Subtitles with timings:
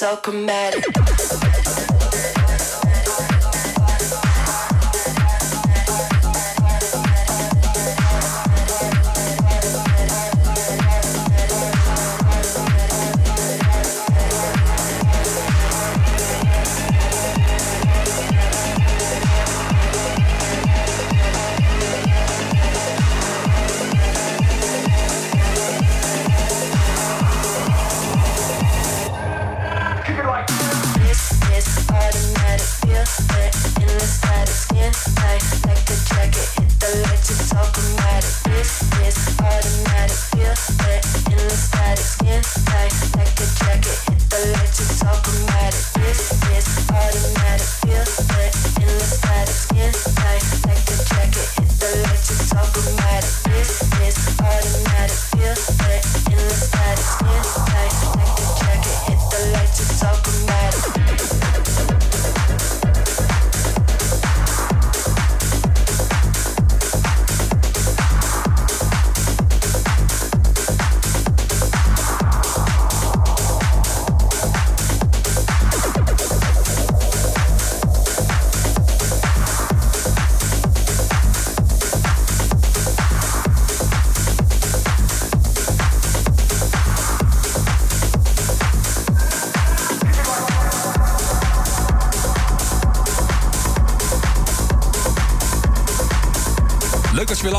[0.00, 0.99] so chromatic.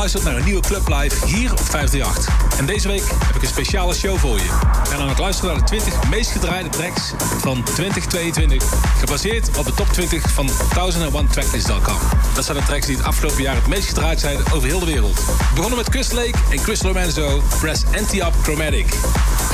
[0.02, 2.58] Geluisterd naar een nieuwe Club Live hier op 538.
[2.58, 4.44] En deze week heb ik een speciale show voor je.
[4.82, 8.62] We gaan aan het luisteren naar de 20 meest gedraaide tracks van 2022.
[8.98, 11.98] Gebaseerd op de top 20 van 1001tracklist.com.
[12.34, 14.86] Dat zijn de tracks die het afgelopen jaar het meest gedraaid zijn over heel de
[14.86, 15.24] wereld.
[15.24, 18.86] We begonnen met Chris Lake en Chris Lorenzo, Press Anti-Up Chromatic.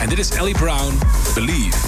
[0.00, 0.98] En dit is Ellie Brown,
[1.34, 1.87] Believe.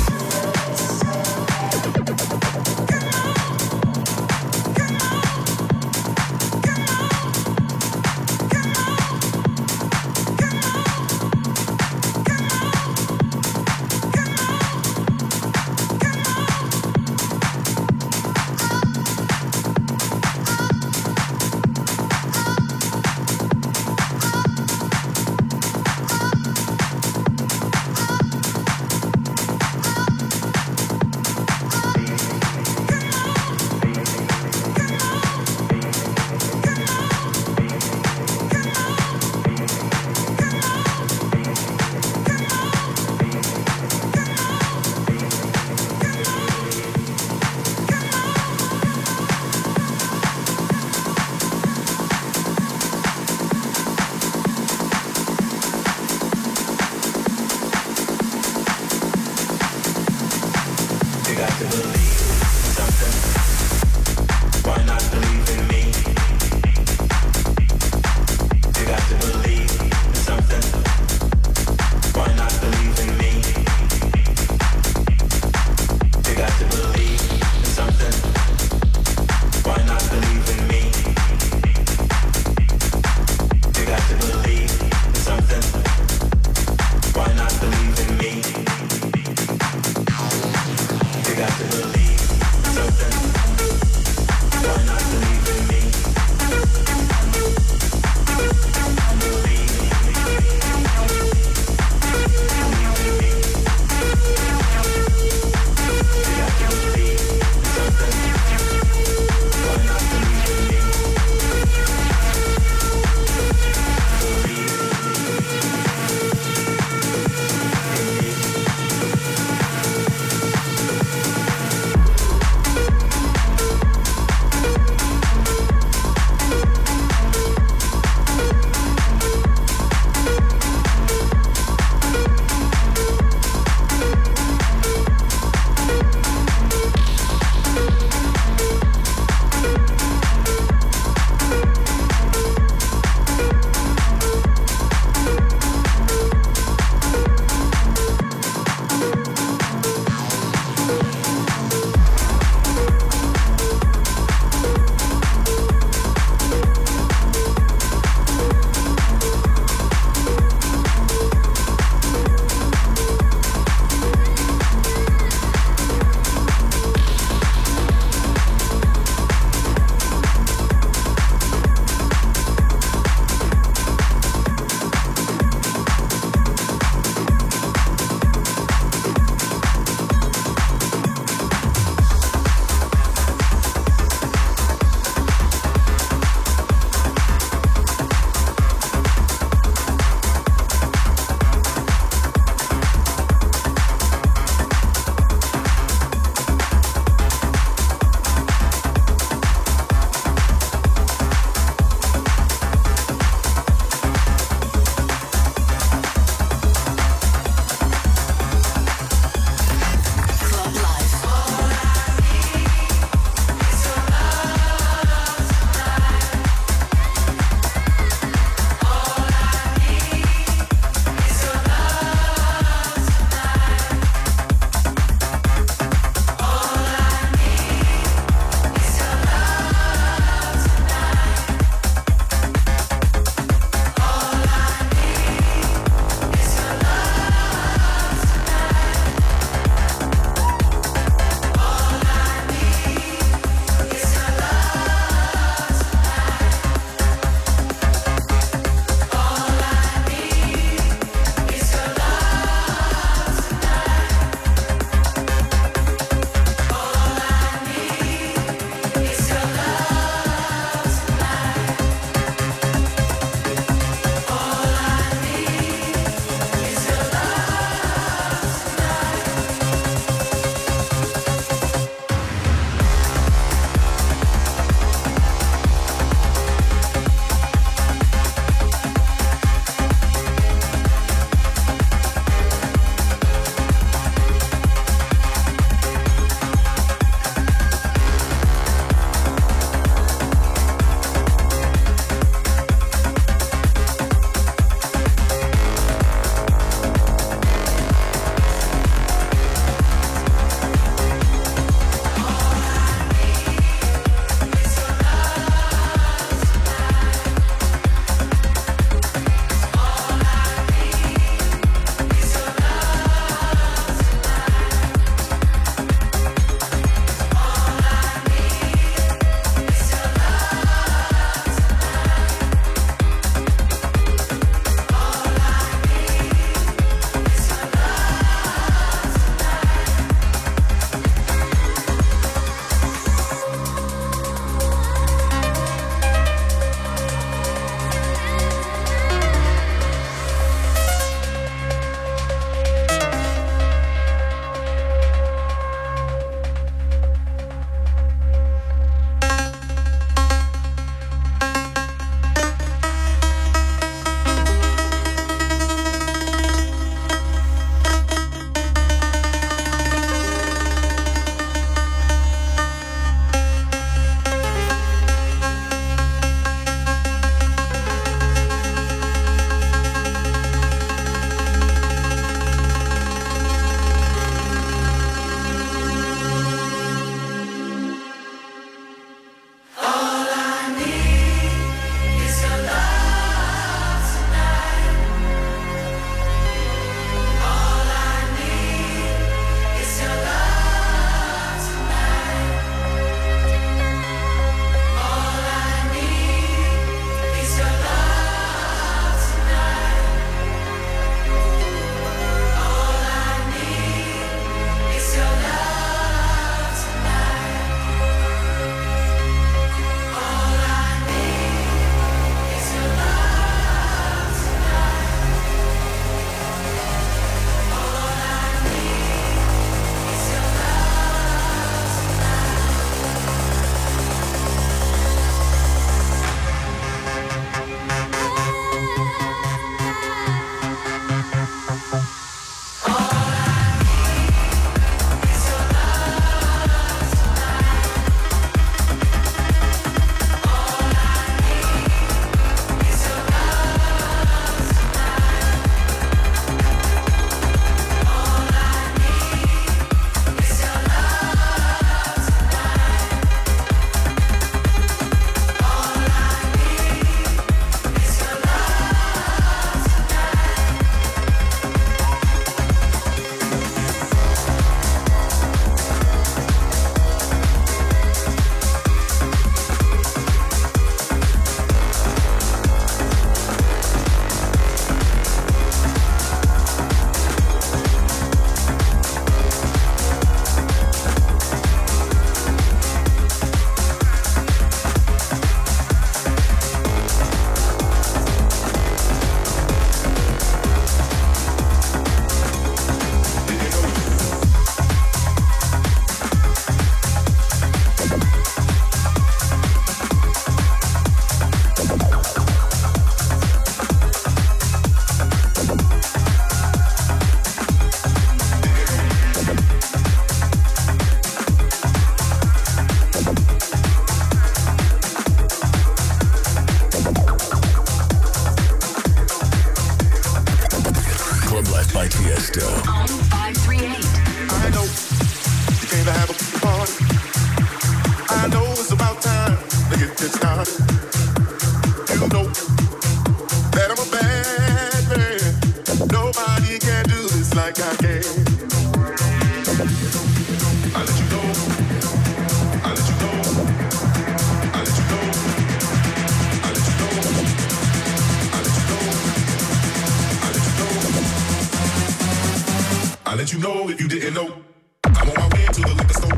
[553.53, 554.63] you know if you didn't know.
[555.07, 556.37] I'm on my way to the liquor store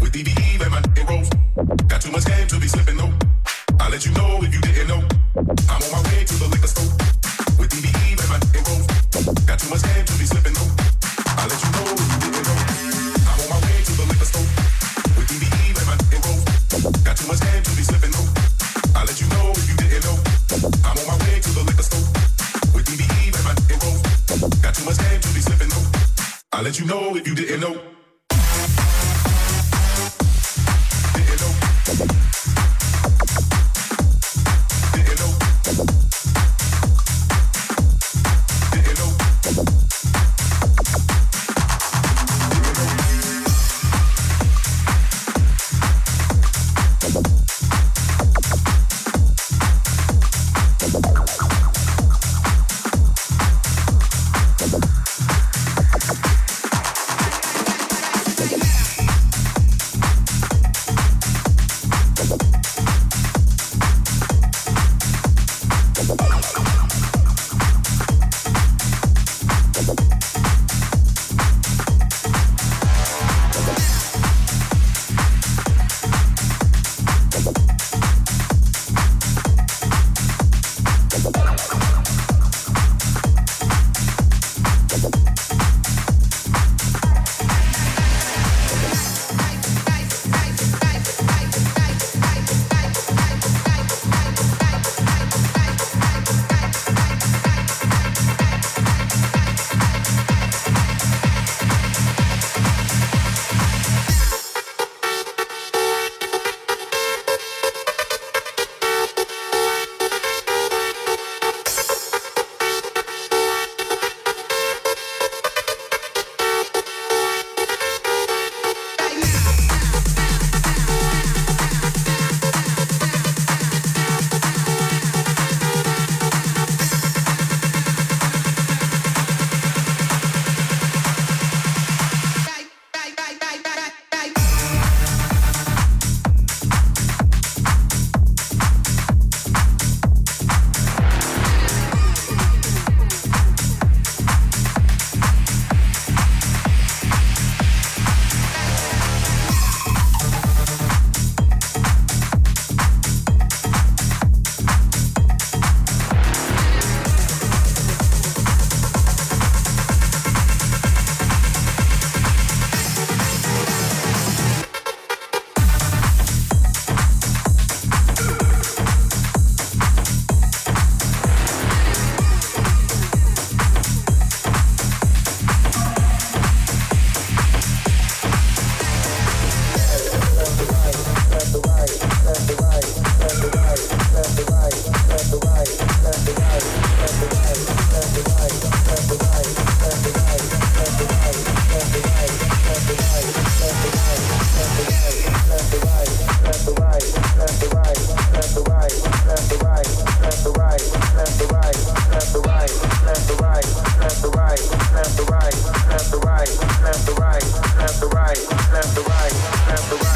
[0.00, 1.30] with DBE and my nigga Rose.
[1.88, 2.85] Got too much game to be slipping.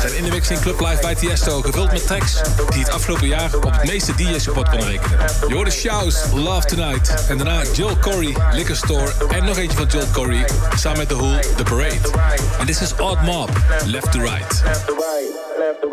[0.01, 3.27] Zijn in de mix in Club Live bij Tiesto, gevuld met tracks die het afgelopen
[3.27, 5.19] jaar op het meeste DJ-support kon rekenen.
[5.49, 10.07] Je Shouse, Love Tonight en daarna Jill Corey, Liquor Store en nog eentje van Jill
[10.13, 12.11] Corey samen met The Who, The Parade.
[12.59, 13.51] En dit is Odd Mob,
[13.85, 14.63] Left to Right.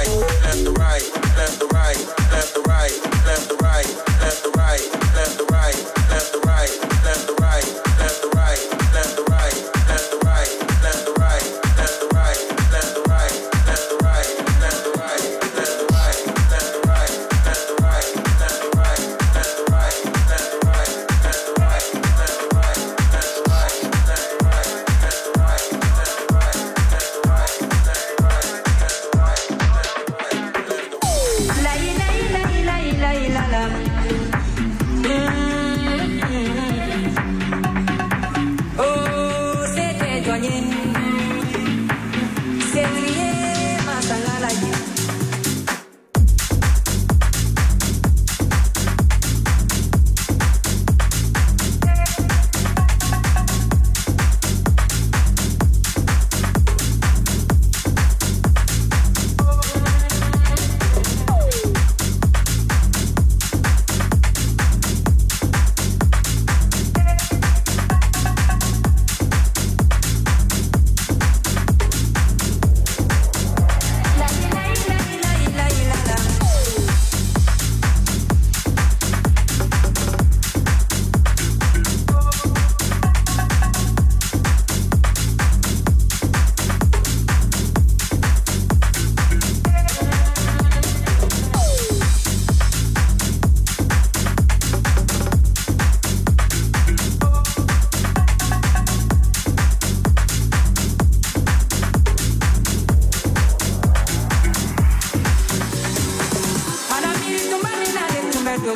[0.00, 0.79] right and the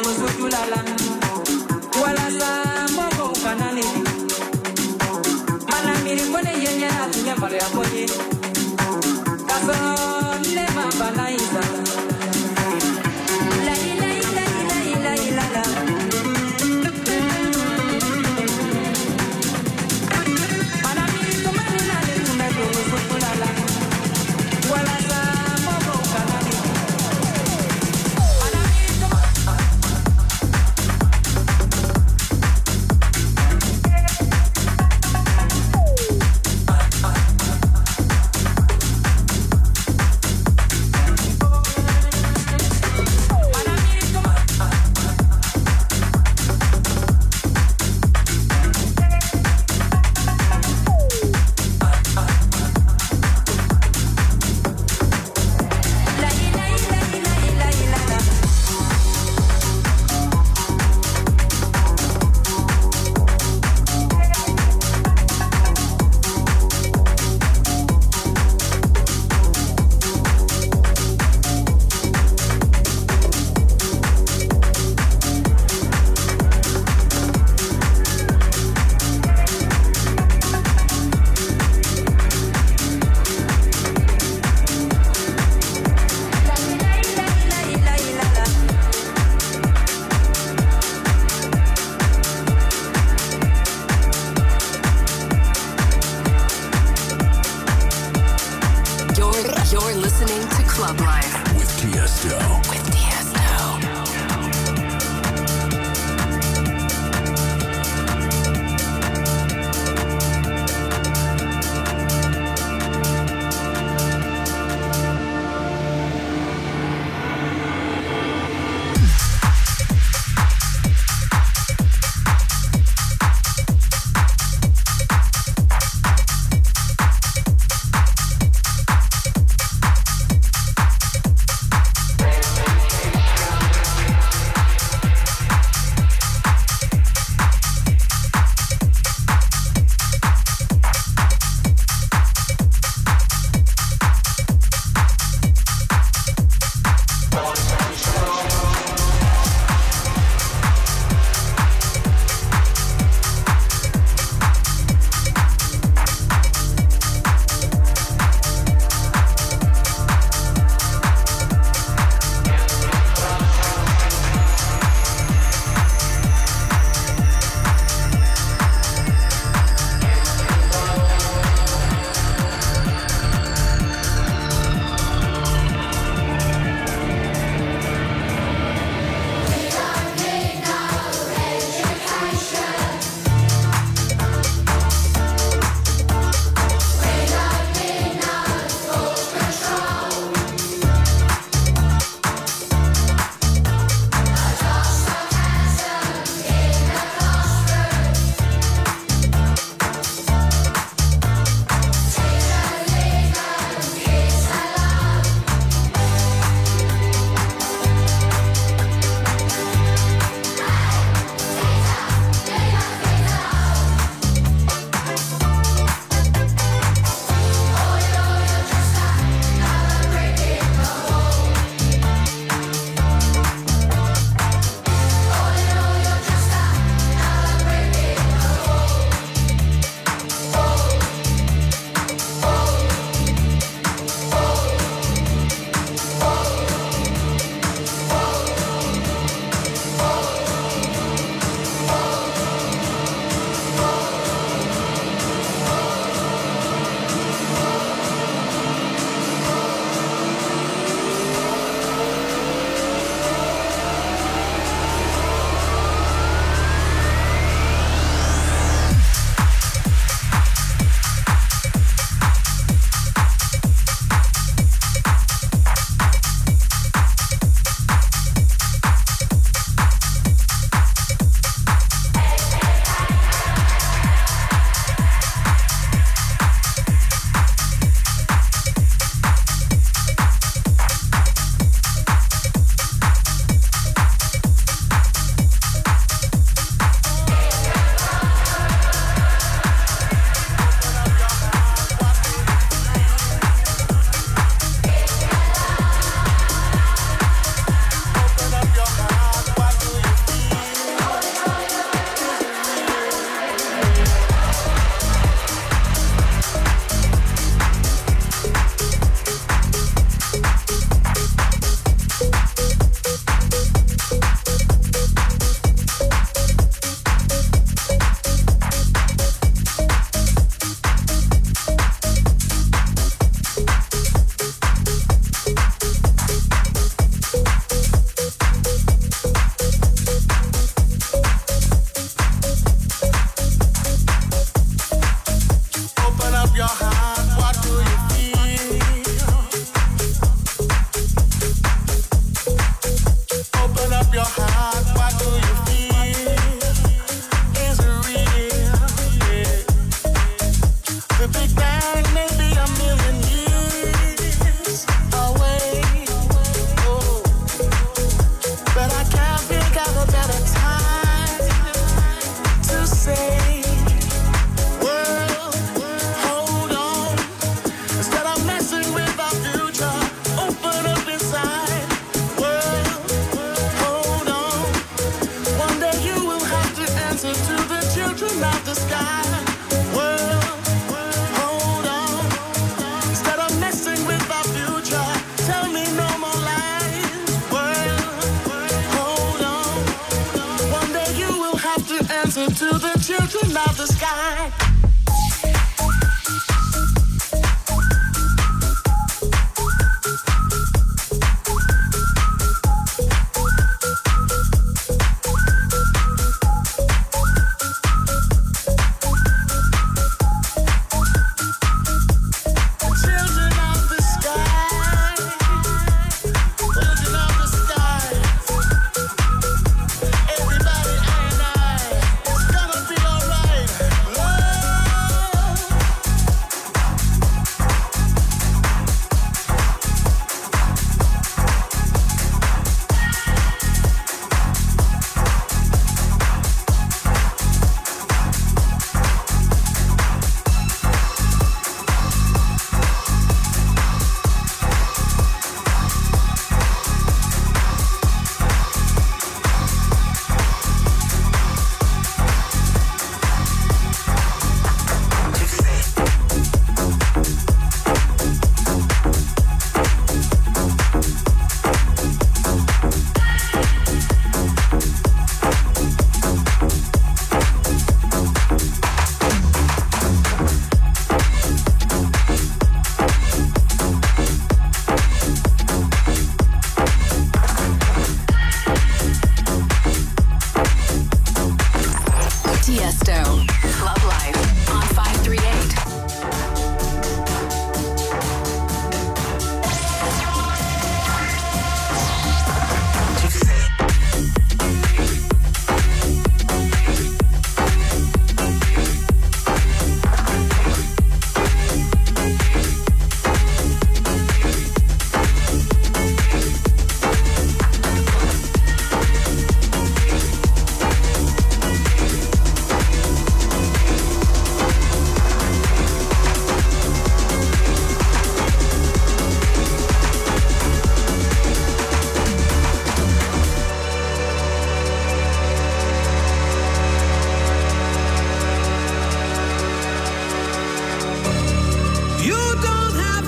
[0.02, 0.23] como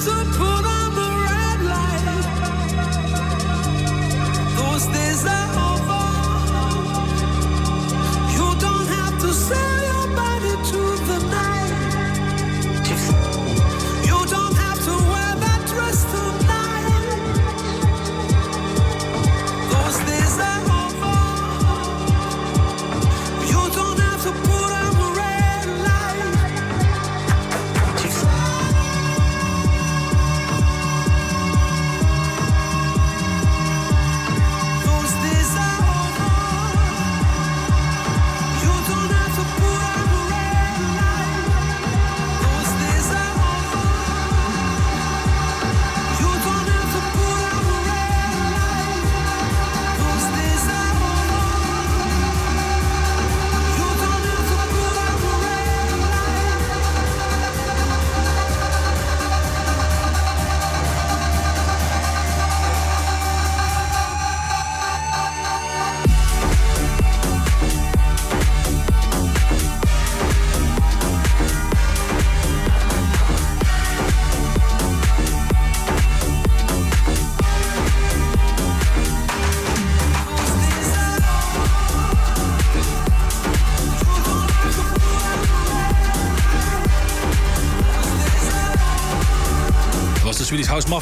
[0.07, 0.46] disappointed.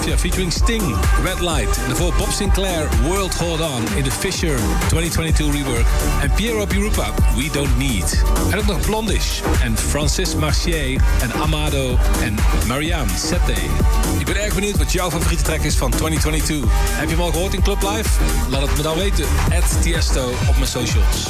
[0.03, 0.83] Featuring Sting,
[1.25, 1.77] Red Light.
[1.77, 5.87] En daarvoor Bob Sinclair, World Hold On in de Fisher 2022 rework.
[6.21, 8.23] En Piero Pirupa, We Don't Need.
[8.51, 13.53] En ook nog Blondish en Francis Marchier en Amado en Marianne Sette.
[14.19, 16.71] Ik ben erg benieuwd wat jouw favoriete track is van 2022.
[16.73, 18.09] Heb je hem al gehoord in Club Live?
[18.51, 19.25] Laat het me dan weten.
[19.53, 21.29] At Tiesto op mijn socials.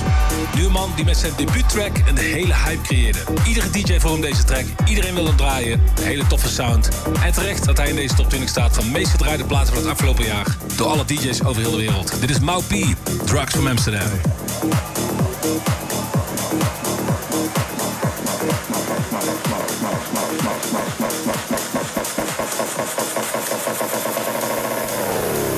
[0.54, 3.18] Nu een man die met zijn debuuttrack een hele hype creëerde.
[3.46, 4.64] Iedere DJ hem deze track.
[4.84, 5.82] Iedereen wil hem draaien.
[6.00, 6.88] Hele toffe sound.
[7.24, 9.92] En terecht dat hij in deze top 20 staat van meest gedraaide platen van het
[9.92, 10.56] afgelopen jaar.
[10.76, 12.20] Door alle DJ's over heel de wereld.
[12.20, 12.72] Dit is Mau P.
[13.24, 14.08] Drugs from Amsterdam.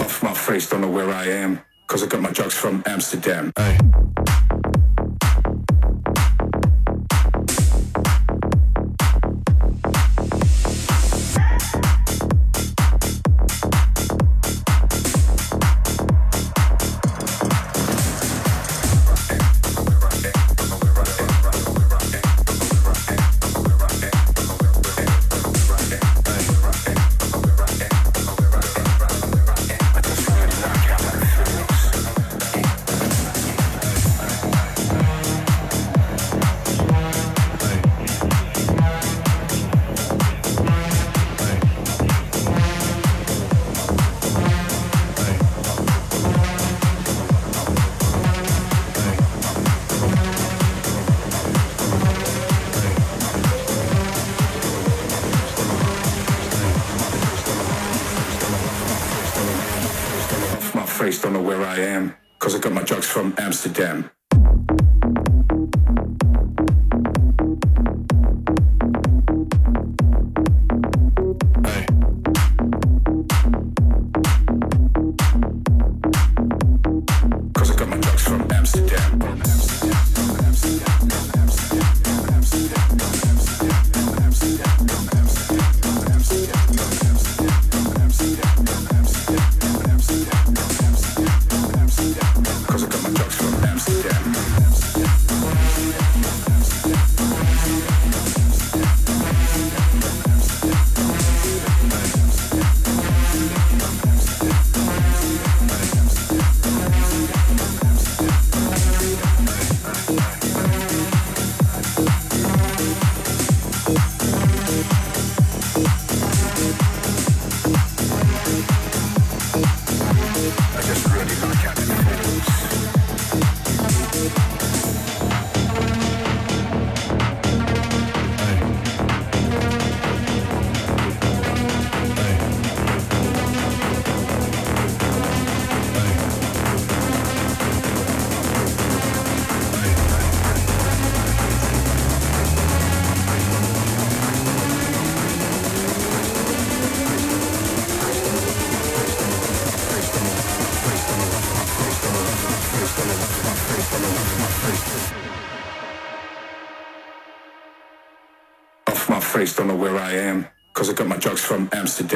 [0.04, 1.60] Off my face, don't know where I am.
[1.86, 3.50] Cause I got my drugs from Amsterdam.
[3.52, 4.25] Off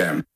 [0.00, 0.29] from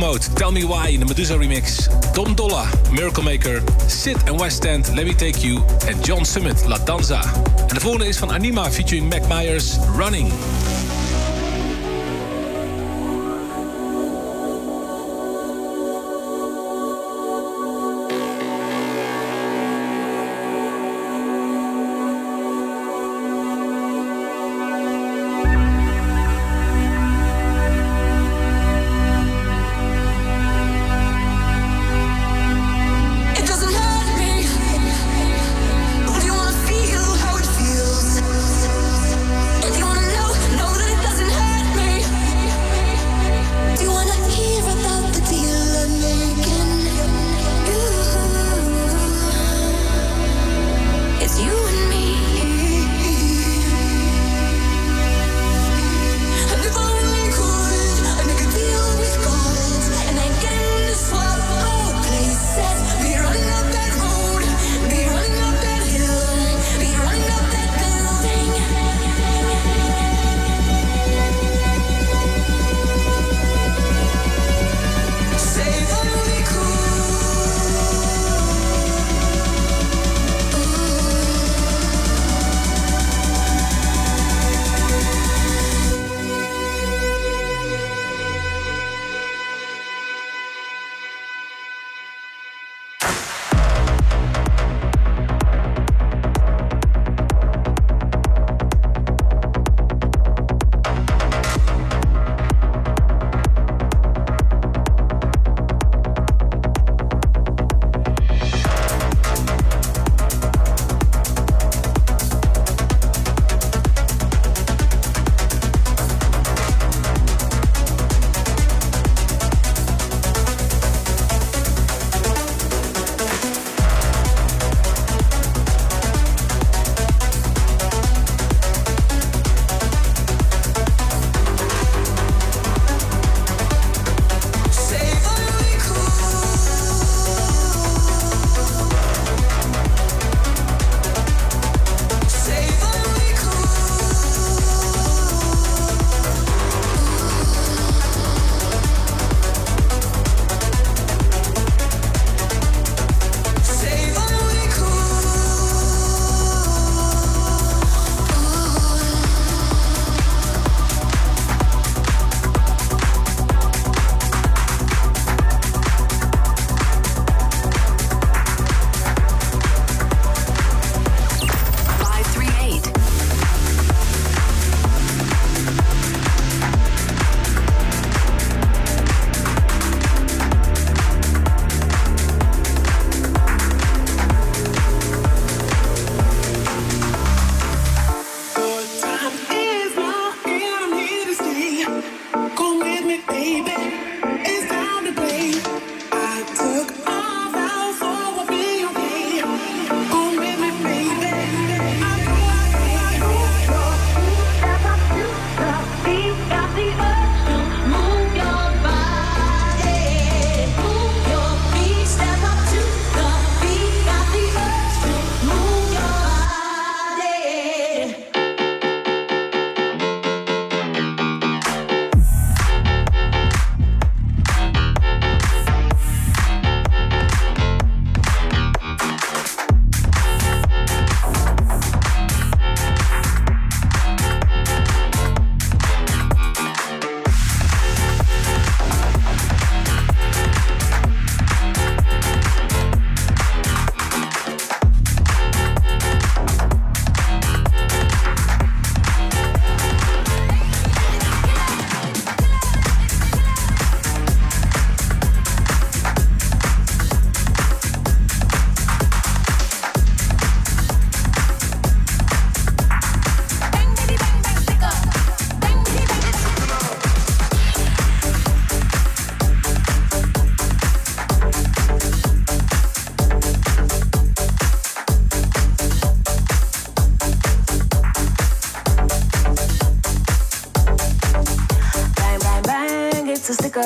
[0.00, 1.88] Tell Me Why in de Medusa remix.
[2.14, 6.66] Dom Dolla, Miracle Maker, Sid and West End, Let Me Take You en John Summit,
[6.66, 7.20] La Danza.
[7.68, 10.32] En de volgende is van Anima featuring Mac Myers, Running.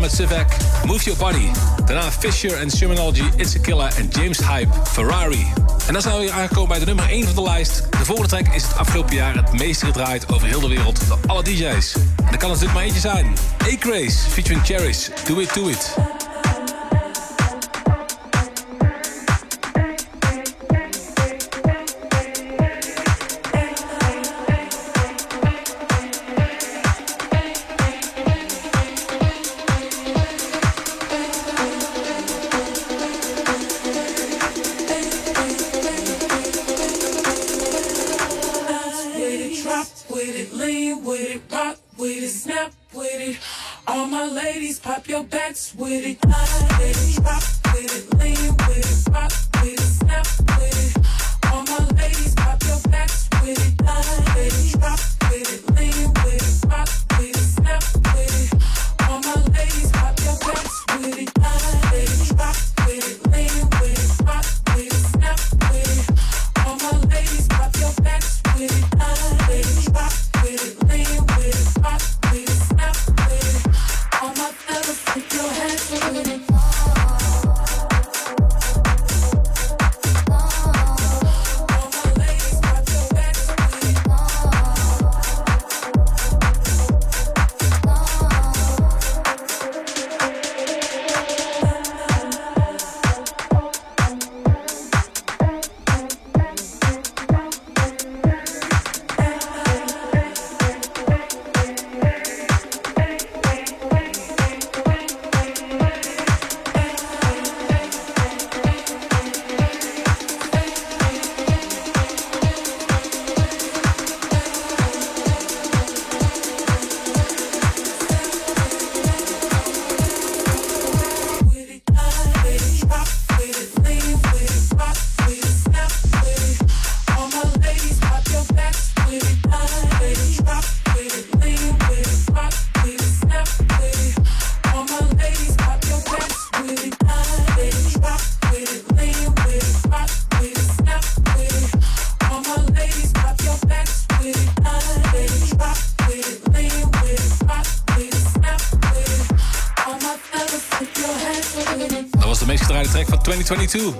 [0.00, 1.48] Met Sivek, Move Your Body.
[1.84, 5.46] Daarna Fisher en Shermanology, It's a Killer en James Hype, Ferrari.
[5.86, 7.86] En dan zijn we aangekomen bij de nummer 1 van de lijst.
[7.90, 11.18] De volgende track is het afgelopen jaar het meest gedraaid over heel de wereld door
[11.26, 11.94] alle DJ's.
[11.94, 13.26] En dat kan natuurlijk maar eentje zijn.
[13.62, 16.11] A-Craze featuring Cherries, Do It, Do It.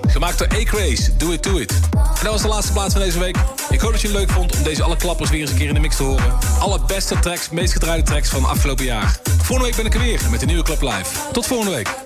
[0.07, 1.71] gemaakt door A-Craze, Do It To It.
[1.93, 3.35] En dat was de laatste plaats van deze week.
[3.69, 5.67] Ik hoop dat je het leuk vond om deze alle klappers weer eens een keer
[5.67, 6.33] in de mix te horen.
[6.59, 9.19] Alle beste tracks, meest gedraaide tracks van afgelopen jaar.
[9.23, 11.31] Volgende week ben ik er weer met een nieuwe Club Live.
[11.31, 12.02] Tot volgende week.